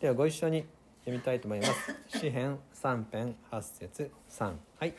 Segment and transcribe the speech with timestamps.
[0.00, 0.66] ではご一緒に
[1.06, 1.96] 読みたいと思います。
[2.18, 4.92] 詩編3編8節3はい。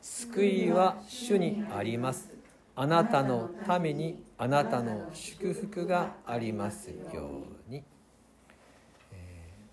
[0.00, 2.28] 救いは主にあります。
[2.74, 7.84] あなたのためにあなたの祝福がありますように、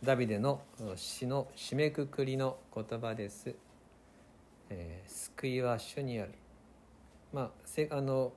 [0.03, 0.61] ダビデの
[0.95, 3.55] 詩の締めくくりの言葉です、
[4.69, 6.33] えー救いは主にある。
[7.33, 8.33] まああの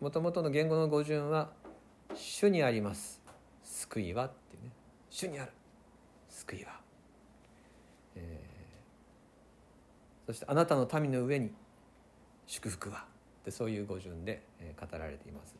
[0.00, 1.50] もともとの言語の語順は
[2.14, 3.20] 「主にあります。
[3.62, 4.70] 救いは」っていうね
[5.10, 5.52] 「主にある。
[6.46, 6.80] 救いは」
[8.16, 8.56] えー
[10.26, 11.52] そして「あなたの民の上に
[12.46, 13.06] 祝福は」
[13.42, 14.42] ってそういう語順で
[14.80, 15.54] 語られています。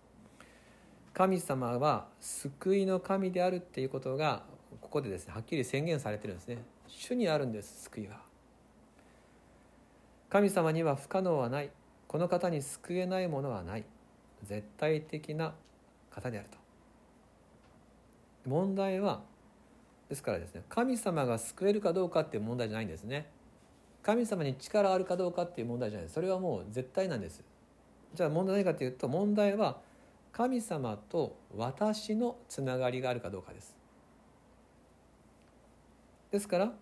[1.14, 4.44] 神様は救いの神であるっていうことが
[4.82, 6.58] ここでですねはっきり宣言されてるんですね。
[6.88, 8.20] 主にあるんです救いは。
[10.28, 11.70] 神様には不可能はない。
[12.08, 13.84] この方に救えないものはない。
[14.42, 15.54] 絶対的な
[16.10, 16.58] 方であると。
[18.44, 19.22] 問題は
[20.08, 23.28] ですからですね神様が救えるかどうかっていう問題じゃないんですね。
[24.02, 26.08] 神様に力あるかどうかっていう問題じゃない。
[26.08, 27.42] それはもう絶対なんです。
[28.14, 29.80] じゃあ問題何かというと問題は
[30.32, 33.76] 神様と私のつながりがあるかどうかです。
[36.30, 36.72] ですから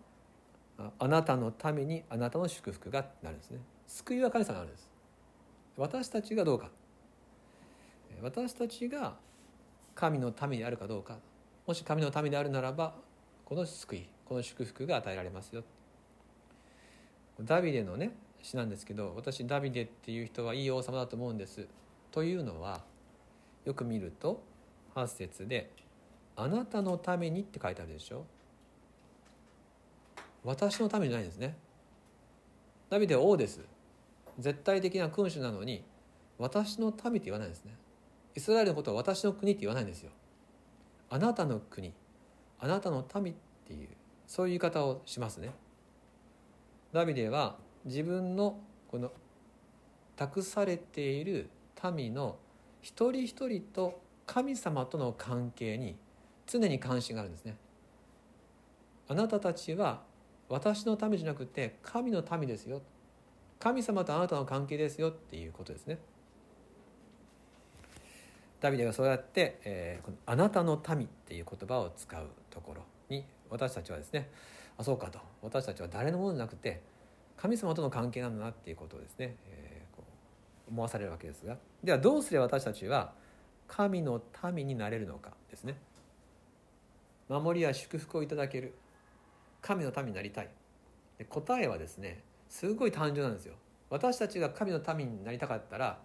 [0.99, 3.59] あなたのためにあなたの祝福がなるんですね。
[3.87, 4.91] 救いは神様があるんです。
[5.77, 6.71] 私たちがどうか。
[8.23, 9.15] 私たちが
[9.95, 11.17] 神のためにあるかどうか。
[11.67, 12.95] もし神のためであるならば
[13.45, 15.65] この救いこの祝福が与えられますよ。
[17.41, 21.67] ダビデのね詩なんですけど私ダビデっていう人はいい王様だと思うんです。
[22.11, 22.83] というのは
[23.65, 24.43] よく見ると
[24.95, 25.71] 8節で
[26.37, 28.25] 「あなたのために」って書いてあるでしょ。
[30.45, 31.57] 私のためじゃないんですね。
[32.91, 33.61] ダビデは王です。
[34.39, 35.85] 絶対的な君主なのに
[36.39, 37.75] 私の民って言わないんですね。
[38.35, 40.11] イスラエルのことは私の国って言わないんですよ。
[41.11, 41.93] あなたの国。
[42.61, 43.89] あなたの民っていう
[44.27, 45.53] そういう言い方をしますね。
[46.93, 49.13] ダビデは自分のこの
[50.17, 51.51] 託されている
[51.95, 52.37] 民の
[52.81, 55.97] 一人一人と神様との関係に
[56.47, 57.57] 常に関心があるんですね。
[59.09, 60.03] あなたたちは
[60.49, 62.83] 私の民じゃなくて神の民ですよ。
[63.59, 65.99] 神様とあなたの関係ですよっていうことですね。
[68.65, 74.31] ダビデがそうやって、えーこの「あなたの民」っていう言葉を使うところに私たちはですね
[74.79, 76.81] あそうかと私たちは誰のものじゃなくて
[77.37, 80.03] 神様との関係なんだなっていうことをですね、えーこ
[80.67, 83.13] う思わされるわけですがではどうすれば私たちは
[83.69, 84.23] 神の
[84.55, 85.77] 民になれるのかですね。
[87.29, 88.75] 守りや祝福をいただける
[89.61, 90.49] 神の民になりたい。
[91.19, 93.55] で答えはですねすごい単純なんですよ。
[93.91, 95.99] 私たちが神の民になりたかったら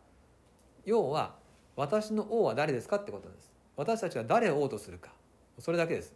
[0.85, 1.38] 要は
[1.79, 3.49] 私の王は誰ですかってことです。
[3.77, 5.11] 私たちは誰を王とするか。
[5.59, 6.13] それだけです。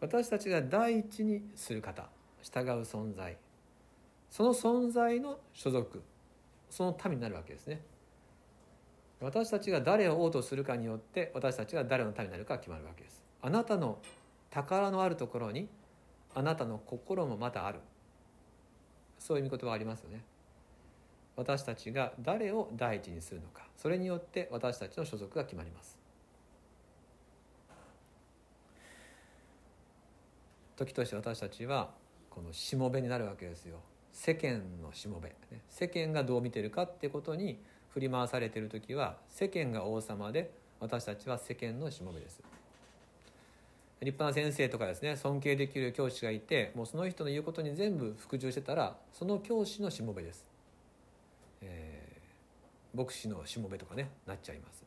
[0.00, 2.08] 私たちが第一にする方。
[2.42, 3.36] 従う存在。
[4.30, 6.02] その存在の所属。
[6.68, 7.82] その民になるわけですね。
[9.20, 13.22] 私たちが誰を王とするかによって私たちが誰の民になるか決まるわけです。
[13.40, 13.98] あなたの
[14.50, 15.68] 宝のあるところに
[16.34, 17.78] あなたの心もまたある。
[19.20, 20.24] そういう見言葉ありますよね。
[21.36, 25.98] 私たちが誰を第一にするのかそれによって私たちの所属が決まります。
[30.76, 31.90] 時として私たちは
[32.30, 33.78] このしもべになるわけですよ。
[34.12, 35.34] 世間のしもべ、
[35.70, 37.58] 世間がどう見てるかってことに
[37.90, 40.50] 振り回されてる時は世間が王様で
[40.80, 42.40] 私たちは世間のしもべです。
[44.00, 50.44] 立派な先生とかですね尊敬できる教師がいてもうその人の言うことに全部服従してたらその教師のしもべです、
[51.62, 52.12] えー
[52.94, 54.84] 牧師のしもべとかねなっちゃいます。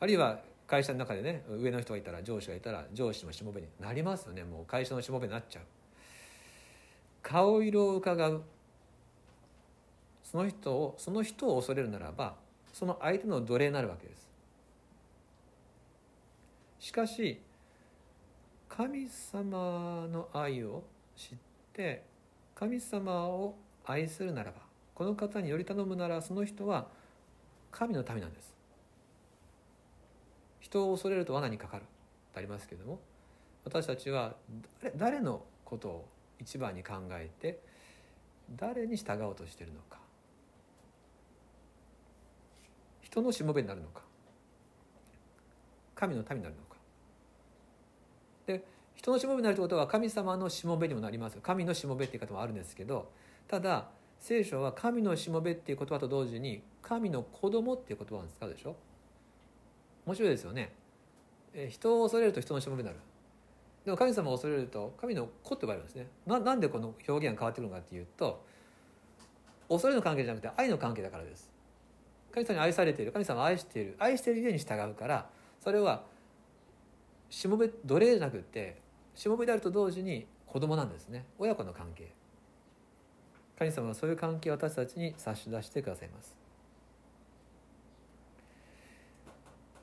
[0.00, 4.44] あるいは会社の中でね上の人がいたら上司がいたら上司のしもべになりますよね。
[4.44, 5.62] もう会社のしもべになっちゃう。
[7.22, 8.42] 顔色を伺う。
[10.22, 12.34] その人をその人を恐れるならば
[12.72, 14.28] その相手の奴隷になるわけです。
[16.80, 17.40] しかし
[18.68, 20.82] 神様の愛を
[21.16, 21.38] 知っ
[21.72, 22.04] て
[22.54, 23.54] 神様を
[23.86, 24.65] 愛するならば
[24.96, 26.86] この方により頼むならその人は
[27.70, 28.56] 神の民なんです。
[30.58, 31.84] 人を恐れると罠にかかる
[32.32, 32.98] とありますけれども
[33.64, 34.34] 私たちは
[34.82, 36.08] 誰誰のことを
[36.40, 37.60] 一番に考えて
[38.56, 39.98] 誰に従おうとしているのか
[43.02, 44.00] 人のしもべになるのか
[45.94, 46.76] 神の民になるのか。
[48.46, 48.64] で
[48.94, 51.36] 人のしもべになるということは神様のしもべにもなります。
[51.42, 53.10] 神のしもべっていう方もあるんですけど
[53.46, 53.88] ただ
[54.26, 58.74] 聖書は神のしもべっていう言葉と同時に神の子供っていう言葉を使うでしょ？
[60.04, 60.72] 面白いですよね、
[61.54, 62.98] え人を恐れると人のしもべになる。
[63.84, 66.08] でも神様を恐れると神の子って呼ばれるんですね。
[66.26, 68.44] ななんでこの表現が変わってくるのかっていうと
[69.68, 71.48] 恐れの関係じゃなくて愛の関係だからです。
[72.32, 75.30] 神様に愛されている神様を愛している愛しているゆえに従うから
[75.62, 76.02] それは
[77.30, 78.80] しもべ奴隷じゃなくて
[79.14, 81.26] しもべであると同時に子供なんですね。
[81.38, 82.15] 親子の関係。
[83.58, 86.36] 神様はそういう関係を私たちに差し出してくださいます。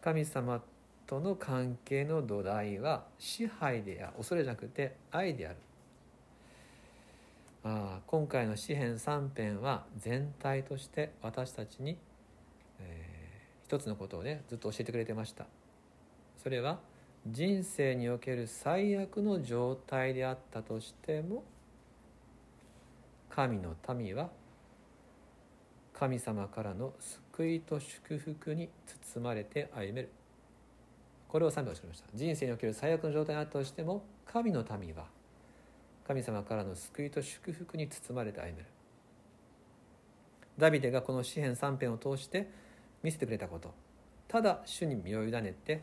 [0.01, 0.61] 神様
[1.07, 5.57] との関係の土台は支配でや恐れじゃなくて愛である。
[7.63, 11.97] ああ今回の詩編3編は全体として私たちに、
[12.79, 13.13] えー
[13.63, 15.47] 一つのことをねずっと教えてくれてました。
[16.43, 16.79] それは
[17.25, 21.43] 人生における最悪の状態であったとしても
[23.35, 24.29] 神の民は
[25.91, 26.93] 神様からの
[27.33, 30.09] 救いと祝福に包まれて歩める。
[31.27, 32.05] これを3秒おっしゃいました。
[32.13, 35.05] 人生における最悪の状態であったとしても神の民は
[36.07, 38.65] 神様からの救いと祝福に包まれて歩める。
[40.59, 42.51] ダビデがこの詩編3編を通して
[43.01, 43.73] 見せてくれたこと。
[44.27, 45.81] ただ主に身を委ねて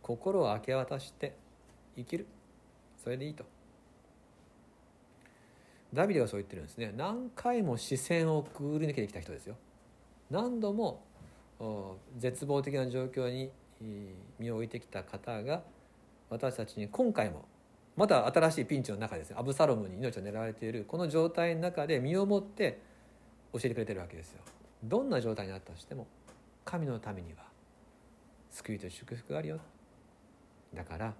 [0.00, 1.36] 心を明け渡して
[1.96, 2.26] 生きる。
[2.96, 3.57] それでいいと。
[5.92, 6.92] ダビデはそう言ってるんですね。
[6.96, 9.56] 何回も視線をくぐり抜けてきた人ですよ。
[10.30, 11.02] 何度も
[12.18, 13.50] 絶望的な状況に
[14.38, 15.62] 身を置いてきた方が
[16.30, 17.46] 私たちに今回も
[17.96, 19.36] また新しいピンチの中ですね。
[19.38, 22.80] アブサロムに命を狙われているこの状態の中で身をもって
[23.52, 24.40] 教えてくれてるわけですよ。
[24.84, 26.06] どんな状態になったとしても
[26.64, 27.44] 神のためには
[28.50, 29.58] 救いと祝福があるよ。
[30.74, 31.14] だから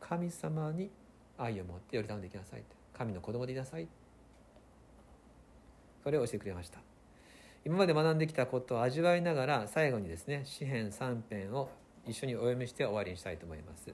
[0.00, 0.90] 神様に
[1.36, 2.81] 愛を持って寄り頼んでいきなさいって。
[3.02, 3.88] 神の子供でいなさい。
[6.04, 6.78] それを教えてくれました。
[7.64, 11.68] 今まで学んできたことを味わいながら最後にですね詩編3編を
[12.08, 13.92] 一緒にお読みして終わりにしたいと思います。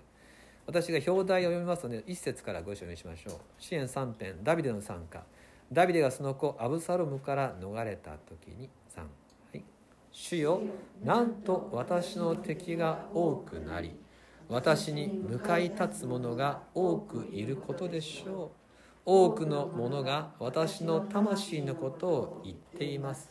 [0.67, 3.35] 私が表題を読みますので一節からご一緒にしましょう。
[3.59, 5.23] 詩編3編ダビデの参加。
[5.73, 9.07] ダビデがその子アブサロムから逃れた時に3は
[9.55, 9.63] い。
[10.13, 10.61] 主よ
[11.03, 13.93] なんと私の敵が多くなり
[14.49, 18.68] 私に向かい立つ者が多くいることでしょう。
[19.11, 23.31] 多くの者が私の魂のことを言っています。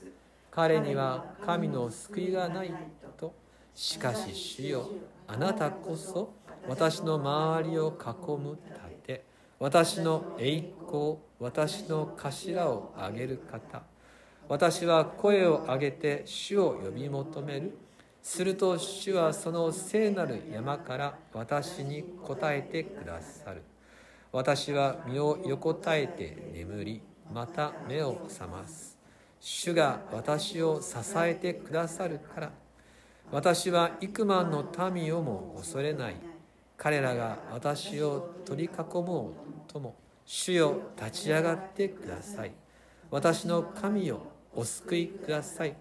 [0.50, 2.74] 彼には神の救いがない
[3.16, 3.32] と。
[3.76, 4.90] しかし主よ
[5.28, 6.34] あなたこそ
[6.68, 8.58] 私の周りを囲む
[9.06, 9.24] 盾。
[9.60, 13.84] 私の栄光私の頭を上げる方。
[14.50, 17.78] 私は声を上げて主を呼び求める。
[18.24, 23.62] すると主はその聖なる山から私に答えてくださる。
[24.38, 27.02] 私は身を横たえて眠り
[27.34, 28.96] また目を覚ます。
[29.40, 32.52] 主が私を支えてくださるから。
[33.32, 36.18] 私は幾万の民をも恐れない。
[36.78, 39.34] 彼らが私を取り囲も
[39.68, 39.96] うとも。
[40.24, 42.52] 主よ立ち上がってください。
[43.10, 44.22] 私の神よ
[44.54, 45.76] お救いください。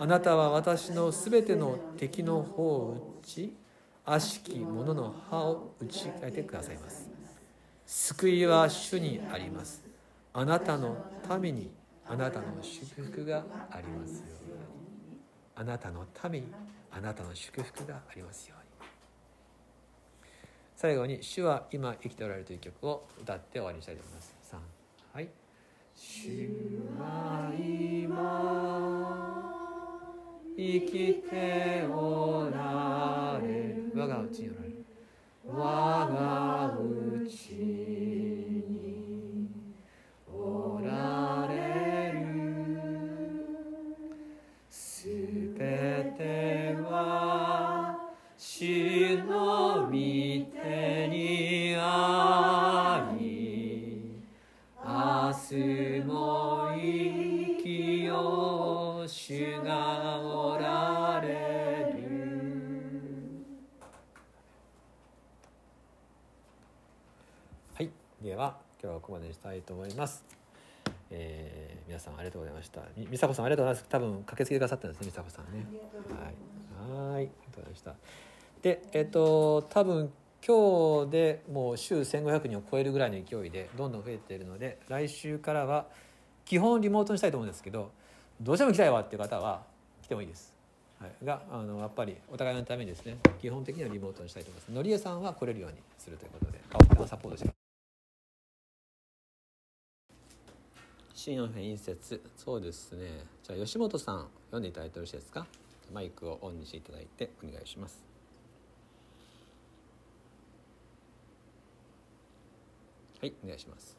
[0.00, 3.56] あなたは私のすべての敵の方を打ち
[4.04, 7.03] 悪しき者の歯を打ち替えてくださいます。
[7.86, 9.82] 救いは主にあります。
[10.32, 10.96] あなたの
[11.26, 11.70] ために
[12.06, 14.24] あなたの祝福がありますよ
[14.56, 15.20] うに。
[15.54, 16.46] あなたのために
[16.90, 18.64] あなたの祝福がありますように。
[20.76, 24.34] 最後に「主は今生きておられる」という曲を歌って終わりにしたいと思います。
[24.50, 24.58] 3
[25.12, 25.28] はい
[25.94, 28.94] 「主は今
[30.56, 34.84] 生きておられる」我がうちにおられる。
[35.46, 36.76] 我が
[40.30, 42.18] おられる。
[44.68, 45.08] す
[45.58, 47.98] べては
[48.36, 54.20] 主の御手にあり。
[54.84, 59.08] 明日も生きよう。
[59.08, 61.28] 主がおられ
[61.92, 62.04] る
[67.74, 67.90] はい
[68.24, 70.24] では今日はここまでにしたいと思います。
[71.10, 72.80] えー皆さんありがとうございました。
[72.96, 73.90] み美佐子さんありがとうございます。
[73.90, 75.66] 多分駆けつけてくださったんですね美佐子さんね。
[76.88, 77.12] はい。
[77.12, 77.16] はい。
[77.16, 77.94] ありがとうございました。
[78.62, 80.10] でえっ、と多分
[80.46, 85.84] 今日でもう週1500人を超えるぐらいの勢いでどんどん増えているので来週からは
[86.46, 87.90] 基本リモートにしたいと思うんですけど
[88.40, 89.64] どうしても来たいわっていう方は
[90.02, 90.54] 来てもいいです、
[90.98, 94.72] はい、があのやっぱりお互いのためにですね基本的にはリモートにしたいと思います。
[94.72, 97.63] のりえさんは来れるようにするということで青木さんサポートして新
[101.32, 103.24] 四編一節そうですね。
[103.42, 105.46] じゃあ吉本さん読んでいただいてよろしいですか？
[105.90, 108.04] マイクをオンにしていただいてお願いします。
[113.22, 113.96] はいお願いします。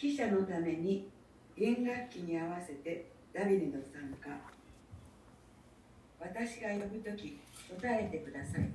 [0.00, 1.10] 指揮者のために
[1.58, 4.30] 弦楽器に合わせてダビデの参加。
[6.18, 8.70] 私が呼ぶとき答えてください。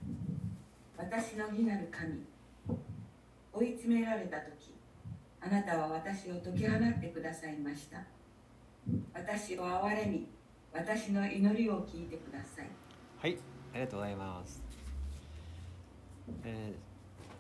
[0.95, 2.21] 私の義なる神。
[3.53, 4.73] 追い詰められたとき
[5.41, 8.03] あなたは私を解き放ってくださいました。
[9.13, 10.27] 私を憐れみ
[10.73, 12.69] 私の祈りを聞いてください。
[13.19, 13.37] はい
[13.73, 14.61] ありがとうございます、
[16.43, 16.93] えー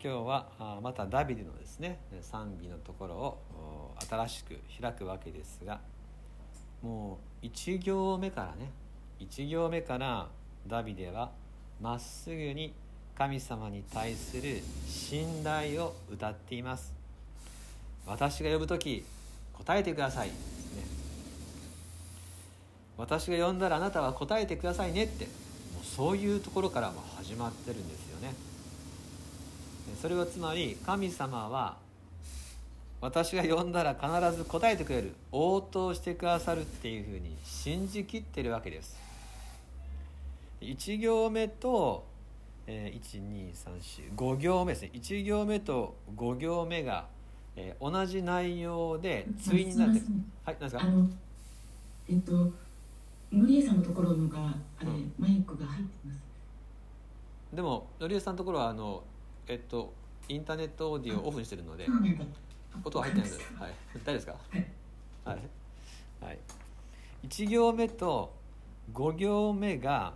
[0.03, 5.79] 今日はあまたダビデのですね賛美のところを新しく開くわけですが
[6.81, 8.69] もう1行目からね
[9.21, 10.27] 1行目から
[10.67, 11.31] ダビデは
[11.79, 12.73] まっすぐに
[13.17, 16.91] 神様に対する信頼を歌っています。
[18.05, 19.05] 私が呼ぶ時
[19.53, 20.33] 答えてくださいね。
[22.97, 25.31] 私が呼んだらあなたは答えてくださいねっても
[25.81, 28.33] うそういうところからも始まってるんですよね。
[30.01, 31.77] それはつまり神様は
[33.01, 38.97] 私が呼んだら必ず答えてくれる応答してくださるっていうふうに信じきってるわけです。
[40.61, 42.05] 1行目と、
[42.67, 43.01] えー、
[44.15, 47.07] 12345行目ですね1行目と5行目が、
[47.55, 50.01] えー同じ内容で対になって
[50.45, 50.87] はい何ですか？
[52.09, 52.31] えっと
[53.31, 54.37] のりえさんのところのが
[54.79, 55.13] あれ、うん。
[55.17, 56.19] マイクが入ってます。
[57.53, 59.03] でものりえさんのところはあの
[59.47, 59.93] えっと
[60.29, 61.85] インターネットオーディオをオフにしてるので
[62.83, 63.73] 音は入ってないですはい。
[64.05, 64.33] 大丈夫ですか？
[64.51, 64.67] はい。
[65.25, 65.39] はい、
[66.25, 66.39] はい、
[67.27, 68.33] 1行目と
[68.93, 70.13] 5行目が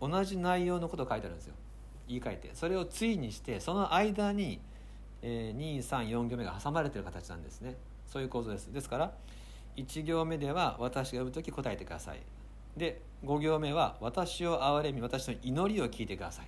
[0.00, 1.54] 同じ内容のことを書いてあるんですよ
[2.08, 4.60] 言い換えてそれを対にしてその間に、
[5.22, 7.76] えー、234行目が挟まれてる形なんですね。
[8.06, 8.72] そういう構造です。
[8.72, 9.12] ですから
[9.76, 12.20] 1行目では私が呼ぶ時答えてください。
[12.76, 16.46] で5行目は私を憐れみ私の祈りを聞いてください。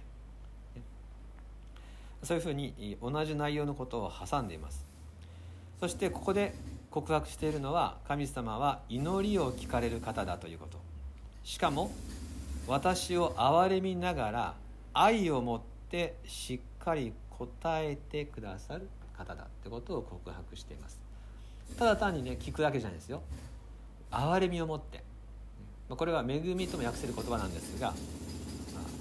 [2.22, 4.86] そういうふうに同じ内容のことを挟んでいます。
[5.80, 6.54] そしてここで
[6.90, 10.78] 告白しているのは神様は祈りを聞かれる方だということ。
[11.44, 11.90] しかも
[12.66, 14.54] 私を憐れみながら
[14.92, 20.98] 愛を持ってしっかり答えてくださる方だってことを告白しています。
[21.78, 23.22] ただ単にね聞くだけじゃないですよ。
[24.10, 25.02] 憐れみを持って。
[25.88, 27.94] これは恵みとも訳せる言葉なんですが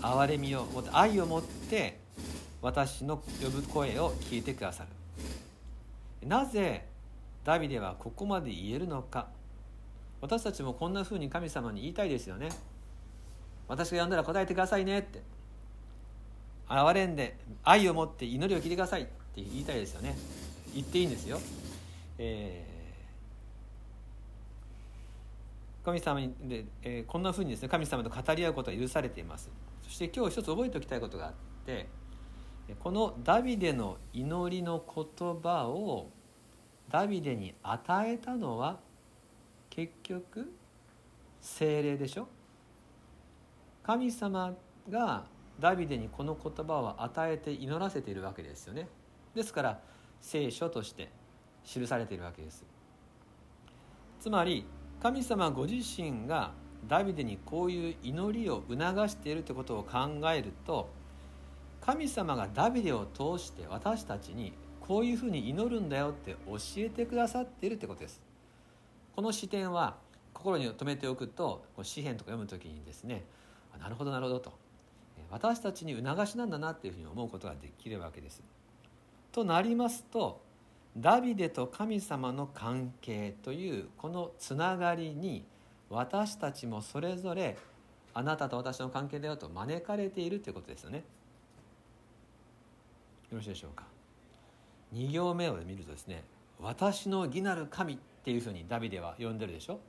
[0.02, 2.00] 憐れみを持って愛を持って
[2.62, 4.86] 私の呼ぶ声を聞いてくださ
[6.22, 6.28] る。
[6.28, 6.86] なぜ
[7.44, 9.28] ダビデはここまで言えるのか。
[10.20, 12.50] 私たちもこんな風に神様に言いたいですよね。
[13.68, 15.22] 私が呼んだら答えてくださいねって。
[16.68, 19.04] 憐れんで愛を持って祈りを聞いてください。
[19.04, 20.16] って言いたいですよね。
[20.74, 21.40] 言っていいんですよ、
[22.18, 22.78] えー
[25.86, 29.50] 神様にで、えーこんな風にですね神様と語り合うことが許されています。
[29.84, 31.34] そして今日一つ覚えておきたいことがあっ
[31.66, 31.88] て
[32.80, 35.06] このダビデの祈りの言
[35.42, 36.10] 葉を
[36.90, 38.80] ダビデに与えたのは
[39.70, 40.52] 結局
[41.40, 42.28] 精霊でしょ？
[43.84, 44.54] 神様
[44.90, 45.24] が
[45.60, 48.88] ダビデにこの言葉を与えて祈らせているわけですよね。
[49.34, 49.80] ですから
[50.22, 51.10] 聖書として
[51.64, 52.66] 記されているわけです。
[54.20, 54.66] つまり
[55.02, 56.52] 神様ご自身が
[56.88, 60.90] ダビデにこういう祈りを促しているということを考えると
[61.82, 68.22] 神様がダビデを通して私たちにこういうふうに祈るんだよって教えてくださっているってことです。
[69.16, 69.98] この視点は
[70.34, 73.24] 心に留めておくとこう詩篇とか読む時にですね
[73.80, 74.67] なるほどなるほどと。
[75.30, 78.42] 私たちに促しなんだなっていうふうに思うことができるわけです。
[79.32, 80.42] となりますと
[80.98, 85.46] ダビデと神様の関係というこのつながりに
[85.90, 87.58] 私たちもそれぞれ
[88.14, 91.04] あなたと私の関係だよと招かれているということですよね。
[93.30, 93.86] よろしいでしょうか。
[94.94, 96.24] 2行目を見るとですね
[96.60, 99.80] 「私の義なる神」っていうふうにダビデは呼んでるでしょ。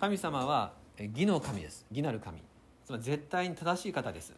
[0.00, 1.84] 神様は義の神です。
[1.90, 2.38] 義なる神。
[2.84, 4.32] つまり絶対に正しい方です。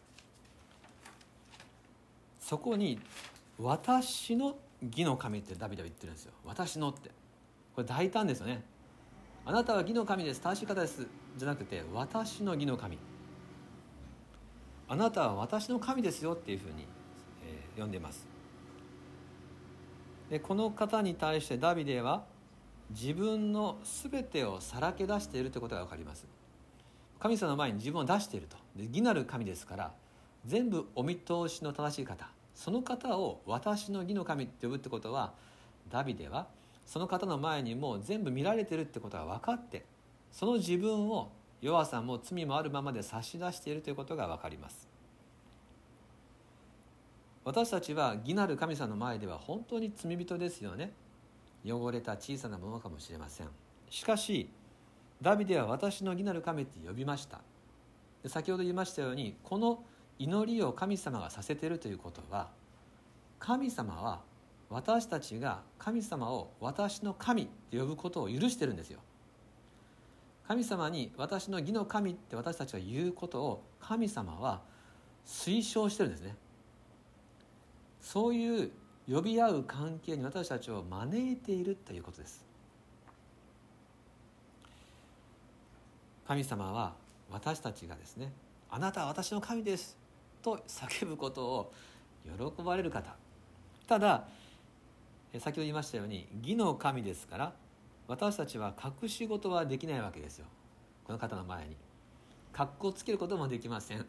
[2.39, 2.99] そこに
[3.59, 6.33] 「私の義の神」ってダビデは言ってるんですよ。
[6.45, 7.09] 私のって。
[7.75, 8.63] これ大胆ですよね。
[9.45, 10.41] あなたは義の神です。
[10.41, 11.05] 正しい方です。
[11.37, 12.97] じゃなくて私の義の神。
[14.89, 16.85] あなたは私の神ですよっていうふうに、
[17.43, 18.25] えー呼んでます。
[20.29, 22.25] でこの方に対してダビデは
[22.89, 26.25] 自分の全てをさらけ出しているということが分かります。
[27.19, 28.57] 神様の前に自分を出していると。
[28.83, 29.91] 義なる神ですから
[30.45, 35.33] 全部お見通しの正しい方その方を私の義の神って呼ぶってことは
[35.89, 36.47] ダビデは
[36.85, 39.85] その方の前にもう全部見られてるってことが分かって
[40.31, 41.31] その自分を
[41.61, 44.87] 弱さも罪もあるままで差し出しているということが分かります。
[47.43, 50.91] 私たちは義なる神様の前では本当に罪人ですよね。
[51.65, 53.47] 汚れた小さなものかもしれません。
[53.89, 54.49] しかし
[55.21, 57.41] ダビデは私の義なる神って呼びました。
[58.25, 59.83] 先ほど言いましたようにこの
[60.19, 62.49] 祈りを神様がさせているということは
[63.39, 64.21] 神様は
[64.69, 68.99] 私たちが神様を私の神って呼ぶことを許してるんですよ。
[70.47, 74.61] 神様に私の義の神って私たちが言うことを神様は
[75.25, 76.35] 推奨してるんですね。
[78.01, 78.71] そういう
[79.09, 82.46] 呼び合う関係に私たちを招いているということです。
[86.27, 86.93] 神様は
[87.31, 88.33] 私たちがですね
[88.69, 89.97] 「あなたは私の神です」
[90.43, 91.73] と叫ぶことを
[92.25, 93.15] 喜ばれる方。
[93.87, 94.27] ただ
[95.39, 97.53] 先ほど言いましたように義の神ですから
[98.07, 100.45] 私たちは隠し事はできないわけですよ。
[101.05, 101.77] この方の前に。
[102.51, 104.05] 格好つけることもできません。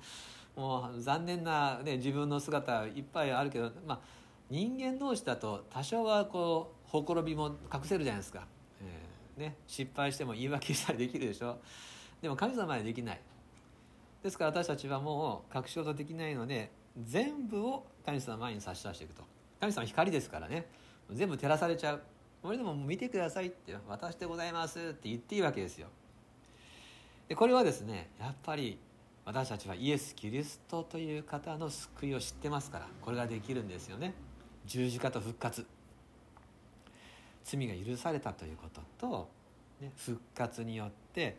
[0.56, 4.00] もう残念な、ね、自分の姿いっぱいあるけど、まあ、
[4.48, 8.46] 人間同士だと多少はこうほころびも隠せるじゃないですか、
[9.38, 11.58] ね、失敗しても言い訳したりできるでしょ？
[12.20, 13.20] でも神様はできない。
[14.22, 19.22] ですから私たちはもう隠し事できないので全部を神様の前に差し出していくと。
[19.60, 20.66] 神様光ですからね。
[21.12, 22.02] 全部照らされちゃう。
[22.42, 25.88] これでも見てくださいって私でございますって言っていいわけですよ。
[27.28, 28.78] でこれはですねやっぱり
[29.24, 34.14] 私たちはイエス・キリストという方の救いを知ってますからこれができるんですよね。
[34.66, 35.66] 十字架と復活。
[37.48, 39.28] 罪が許されたということと、
[39.80, 41.36] ね、復活によって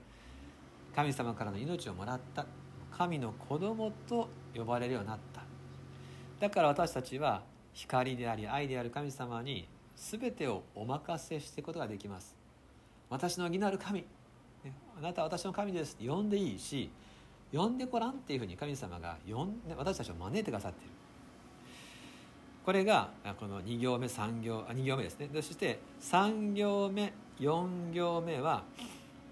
[0.95, 2.47] 神様からの命をもらった
[2.91, 5.43] 神の子供と呼ばれるようになった。
[6.39, 12.35] だから私たちは光であり愛である神様に全てをお任せしていくことができます。
[13.09, 14.05] 私の義なる神
[14.97, 16.89] あなたは私の神です呼んでいいし
[17.53, 20.93] 呼んでごらんっていうふうに神様が呼んで私たちを招いてくださっている。
[22.69, 25.27] これがこの2行目3行あ2行目ですね。
[25.33, 28.61] そして3行目4行目は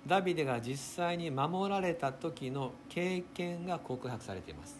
[0.07, 4.75] ダビデが実際に守られた時の経験が告白されています。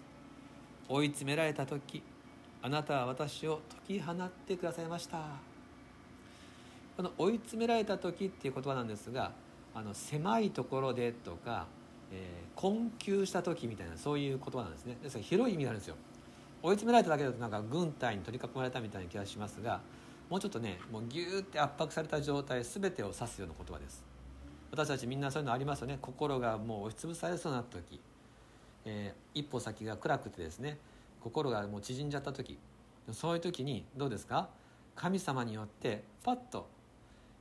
[0.89, 2.01] 追い詰められた時
[2.63, 5.19] あなたは私を解き放ってくださいました。
[6.95, 9.33] この追い詰められた時っていう言葉なんですが
[9.75, 11.67] あの狭いところでとか、
[12.11, 14.97] えー、困窮した時みたいなそういう言葉なんですね。
[15.03, 15.95] ですから広い意味があるんですよ。
[16.67, 19.79] 追い詰められただけだとなんか軍隊に取り囲まれたみたいな気がしますが
[20.29, 24.03] もうちょっとねもうギューって圧迫された状態全てを指すような言葉です。
[24.69, 25.97] 私たちみんなそういうのありますよね。
[26.01, 28.01] 心がもう押しつぶされそうな時、
[28.83, 30.77] えー、一歩先が暗くてですね
[31.21, 32.57] 心がもう縮んじゃった時。
[33.13, 34.49] そういう時にどうですか？
[34.95, 36.67] 神様によってパッと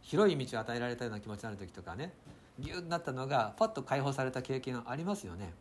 [0.02, 2.12] 広い道を与えられたような気持ちになる時とかね
[2.60, 5.52] ギュッとなったのがパッと解放された経験ありますよね。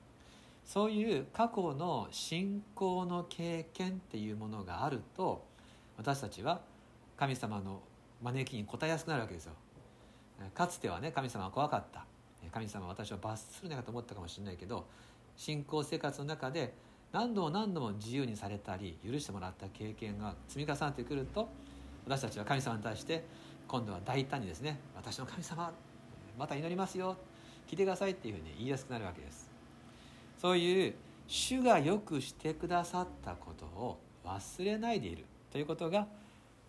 [0.66, 5.46] そういう過去の信仰の経験っていうものがあると
[5.98, 6.62] 私たちは
[7.16, 7.82] 神様の
[8.22, 9.54] 招きに応えやすくなるわけですよ。
[10.54, 12.06] かつてはね神様は怖かった。
[12.52, 14.86] 神様は私を罰するのかと思ったかもしれないけど
[15.36, 16.74] 信仰生活の中で
[17.12, 21.50] 何度も何度も自由にされたり許してもらった経験が積み重なってくると
[22.06, 23.26] 私たちは神様に対して
[23.68, 25.74] 今度は大胆にですね「私の神様
[26.38, 27.18] また祈りますよ
[27.68, 29.45] 聞いてください」っていうふうに言いやすくなるわけです。
[30.46, 30.94] そういう
[31.28, 36.06] 主がよくしてくださったことを忘れないでいるということが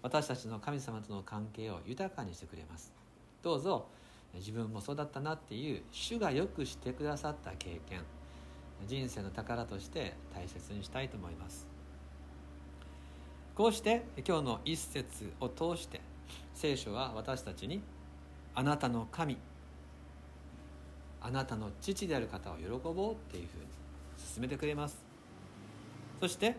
[0.01, 2.95] 私たちの神様との関係を豊かにしてくれます。
[3.43, 3.87] どうぞ
[4.33, 8.01] 自分もそうだったなっていう主がよくしてくださった経験
[8.87, 11.67] 人生の宝として大切にしたいと思います。
[13.55, 16.01] こうして今日の一節を通して
[16.55, 17.83] 聖書は私たちに
[18.55, 19.37] あなたの神
[21.27, 23.67] あなたの父である方を喜ぼうっていうふうに
[24.33, 24.97] 進めてくれます。
[26.21, 26.55] そして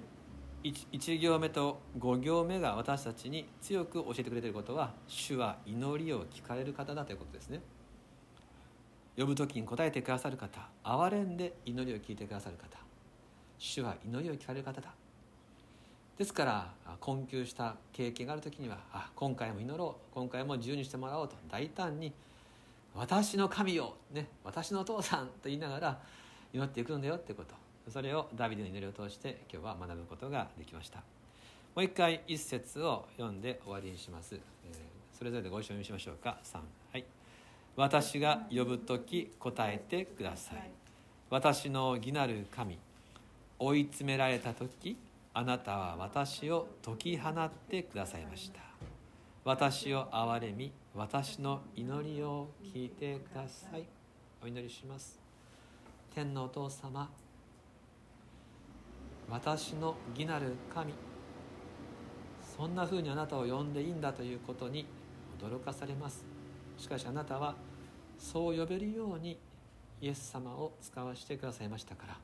[0.66, 7.62] 1, 1行目と5行目が私たちに強く教えてくれていることは主は祈りを聞かれる方だということですね。
[9.18, 12.78] 呼ぶ時に答えてくださる方憐れんで祈りを聞いてくださる方。
[13.58, 14.94] 主は祈りを聞かれる方だ。
[16.18, 22.12] ですから困窮した経験がある時にはあ今回も祈ろう今回も自由にしてもらおうと大胆に
[22.98, 26.02] 「私の神よ、ね、私のお父さん」と言いながら
[26.52, 27.56] 祈っていくんだよってこと。
[27.90, 31.00] それをダビデの祈りを通して今日は学ぶことができました。
[31.00, 31.04] も
[31.78, 36.38] う一回一節を読んで終わりにします、えー、それぞれでご一緒にしましょうか。
[36.44, 36.58] 3
[36.92, 37.06] はい。
[37.76, 40.70] 私が呼ぶ時答えてください。
[41.30, 42.78] 私の義なる神
[43.60, 44.98] 追い詰められた時
[45.34, 48.67] あなたは私を解き放ってくださいました。
[49.48, 53.86] 私を憐れみ私の祈りを聞いてください。
[54.44, 55.22] お祈りします。
[56.14, 57.10] 天のお父様
[59.30, 60.94] 私の義なる神
[62.58, 64.86] そんなふうにあなたを呼んでいいんだということに
[65.40, 66.26] 驚かされます。
[66.78, 67.56] しかしあなたは
[68.20, 69.40] そう呼べるように
[70.02, 72.18] イエス様を使わせてくださいましたから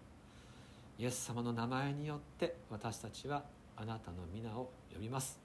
[1.00, 3.46] イエス様の名前によって私たちは
[3.78, 5.40] あなたの皆を呼びます。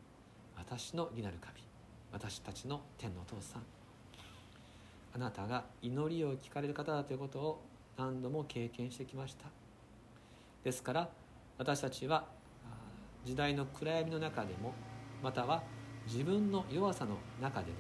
[0.57, 1.68] 私の義なる神。
[2.13, 3.63] 私たちの天のお父さん。
[5.15, 7.63] あなたが祈りを聞かれる方だということを
[7.97, 9.47] 何度も経験してきました。
[10.63, 11.09] ですから
[11.57, 12.25] 私たちは
[13.25, 14.75] 時代の暗闇の中でも
[15.23, 15.63] または
[16.07, 17.79] 自分の弱さの中でも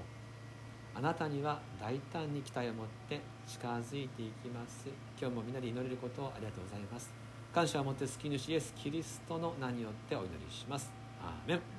[0.94, 4.88] あなたには大胆に期待を持って近づいていきます。
[5.20, 7.10] 今日もみんなで祈れることをありがとうございます。
[7.54, 10.90] 感謝を持って救い主イエス・キリストの名によってお祈りします。
[11.22, 11.77] アーメン。